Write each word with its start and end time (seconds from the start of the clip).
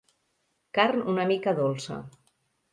Carn 0.77 1.05
una 1.15 1.27
mica 1.35 1.55
dolça. 1.63 2.03